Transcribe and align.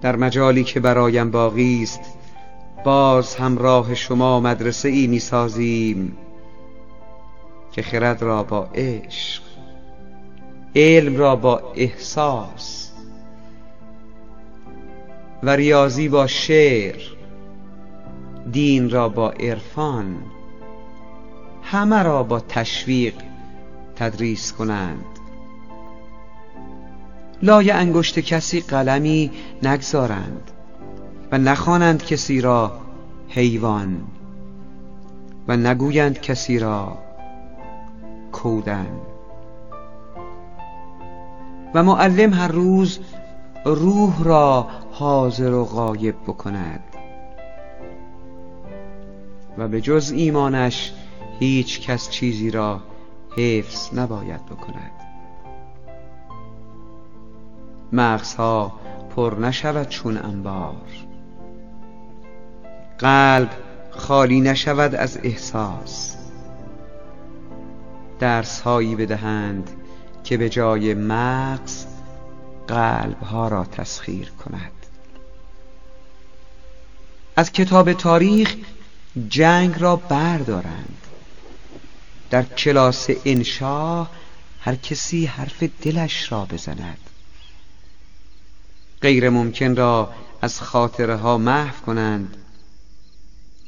در 0.00 0.16
مجالی 0.16 0.64
که 0.64 0.80
برایم 0.80 1.30
باقی 1.30 1.82
است 1.82 2.00
باز 2.84 3.36
همراه 3.36 3.94
شما 3.94 4.40
مدرسه 4.40 4.88
ای 4.88 5.06
می 5.06 5.18
سازیم 5.18 6.16
که 7.72 7.82
خرد 7.82 8.22
را 8.22 8.42
با 8.42 8.68
عشق 8.74 9.42
علم 10.76 11.16
را 11.16 11.36
با 11.36 11.72
احساس 11.74 12.90
و 15.42 15.50
ریاضی 15.50 16.08
با 16.08 16.26
شعر 16.26 17.00
دین 18.52 18.90
را 18.90 19.08
با 19.08 19.30
عرفان 19.30 20.16
همه 21.62 22.02
را 22.02 22.22
با 22.22 22.40
تشویق 22.40 23.14
تدریس 23.96 24.52
کنند. 24.52 25.19
لای 27.42 27.70
انگشت 27.70 28.18
کسی 28.18 28.60
قلمی 28.60 29.30
نگذارند 29.62 30.50
و 31.32 31.38
نخوانند 31.38 32.04
کسی 32.04 32.40
را 32.40 32.80
حیوان 33.28 34.00
و 35.48 35.56
نگویند 35.56 36.20
کسی 36.20 36.58
را 36.58 36.98
کودن. 38.32 38.86
و 41.74 41.82
معلم 41.82 42.34
هر 42.34 42.48
روز 42.48 42.98
روح 43.64 44.24
را 44.24 44.66
حاضر 44.90 45.54
و 45.54 45.64
غایب 45.64 46.14
بکند 46.26 46.84
و 49.58 49.68
به 49.68 49.80
جز 49.80 50.12
ایمانش 50.16 50.92
هیچ 51.38 51.80
کس 51.80 52.10
چیزی 52.10 52.50
را 52.50 52.80
حفظ 53.36 53.98
نباید 53.98 54.46
بکند. 54.46 55.09
مغزها 57.92 58.80
پر 59.16 59.36
نشود 59.40 59.88
چون 59.88 60.16
انبار. 60.16 60.86
قلب 62.98 63.50
خالی 63.90 64.40
نشود 64.40 64.94
از 64.94 65.18
احساس. 65.22 66.16
درس 68.18 68.60
هایی 68.60 68.96
بدهند 68.96 69.70
که 70.24 70.36
به 70.36 70.48
جای 70.48 70.94
مغز 70.94 71.86
قلب 72.68 73.22
ها 73.22 73.48
را 73.48 73.64
تسخیر 73.64 74.32
کند. 74.44 74.72
از 77.36 77.52
کتاب 77.52 77.92
تاریخ 77.92 78.54
جنگ 79.28 79.74
را 79.78 79.96
بردارند. 79.96 80.96
در 82.30 82.42
کلاس 82.42 83.08
انشا 83.24 84.06
هر 84.60 84.74
کسی 84.74 85.26
حرف 85.26 85.62
دلش 85.82 86.32
را 86.32 86.44
بزند. 86.44 86.98
غیر 89.02 89.30
ممکن 89.30 89.76
را 89.76 90.10
از 90.42 90.60
خاطره 90.60 91.16
ها 91.16 91.38
محو 91.38 91.84
کنند. 91.86 92.36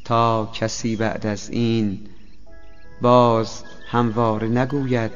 تا 0.05 0.51
کسی 0.55 0.97
بعد 0.97 1.27
از 1.27 1.51
این 1.51 2.01
باز 3.03 3.65
همواره 3.91 4.49
نگوید 4.49 5.11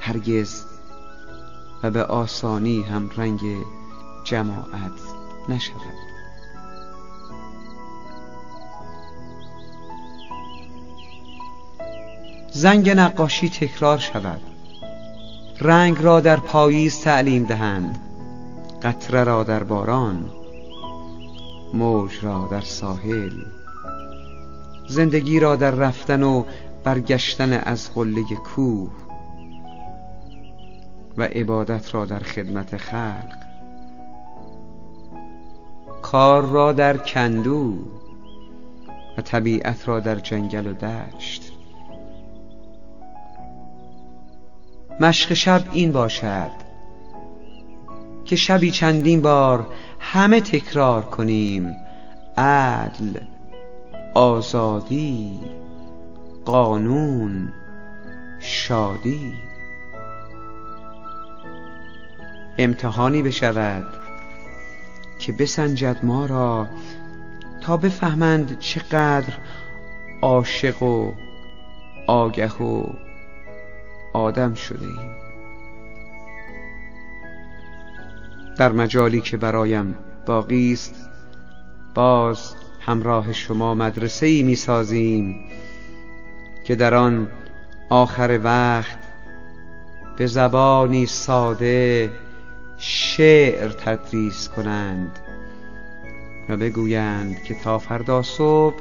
هرگز 0.00 0.64
و 1.82 1.90
به 1.90 2.04
آسانی 2.04 2.82
هم 2.82 3.10
رنگ 3.16 3.40
جماعت 4.24 5.00
نشود. 5.48 6.02
زنگ 12.52 12.90
نقاشی 12.90 13.48
تکرار 13.48 13.98
شود. 13.98 14.40
رنگ 15.60 16.02
را 16.02 16.20
در 16.20 16.36
پاییز 16.36 17.00
تعلیم 17.00 17.44
دهند. 17.44 18.11
قطره 18.82 19.24
را 19.24 19.44
در 19.44 19.62
باران 19.62 20.30
موج 21.74 22.18
را 22.22 22.48
در 22.50 22.60
ساحل 22.60 23.44
زندگی 24.88 25.40
را 25.40 25.56
در 25.56 25.70
رفتن 25.70 26.22
و 26.22 26.44
برگشتن 26.84 27.52
از 27.52 27.94
قله 27.94 28.22
کوه 28.44 28.90
و 31.16 31.22
عبادت 31.22 31.94
را 31.94 32.04
در 32.04 32.18
خدمت 32.18 32.76
خلق. 32.76 33.42
کار 36.02 36.46
را 36.46 36.72
در 36.72 36.96
کندو 36.96 37.78
و 39.18 39.22
طبیعت 39.22 39.88
را 39.88 40.00
در 40.00 40.14
جنگل 40.14 40.66
و 40.66 40.72
دشت. 40.72 41.52
مشق 45.00 45.32
شب 45.32 45.62
این 45.72 45.92
باشد 45.92 46.61
که 48.24 48.36
شبی 48.36 48.70
چندین 48.70 49.22
بار 49.22 49.66
همه 50.00 50.40
تکرار 50.40 51.02
کنیم. 51.02 51.76
عدل 52.36 53.20
آزادی 54.14 55.40
قانون 56.44 57.52
شادی. 58.40 59.32
امتحانی 62.58 63.22
بشود 63.22 63.86
که 65.18 65.32
بسنجد 65.32 65.96
ما 66.02 66.26
را 66.26 66.66
تا 67.60 67.76
بفهمند 67.76 68.58
چقدر 68.58 69.32
عاشق 70.22 70.82
و 70.82 71.12
آگه 72.06 72.52
و 72.52 72.86
آدم 74.12 74.54
شده 74.54 74.86
ایم 74.86 75.21
در 78.56 78.72
مجالی 78.72 79.20
که 79.20 79.36
برایم 79.36 79.94
باقی 80.26 80.72
است 80.72 81.10
باز 81.94 82.54
همراه 82.80 83.32
شما 83.32 83.74
مدرسه 83.74 84.26
ای 84.26 84.42
می 84.42 84.56
سازیم 84.56 85.44
که 86.64 86.74
در 86.74 86.94
آن 86.94 87.28
آخر 87.90 88.40
وقت 88.44 88.98
به 90.16 90.26
زبانی 90.26 91.06
ساده 91.06 92.10
شعر 92.76 93.68
تدریس 93.68 94.48
کنند 94.48 95.18
و 96.48 96.56
بگویند 96.56 97.42
که 97.42 97.54
تا 97.54 97.78
فردا 97.78 98.22
صبح 98.22 98.76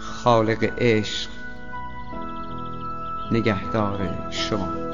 خالق 0.00 0.72
عشق 0.78 1.30
نگهدار 3.32 4.30
شما. 4.30 4.89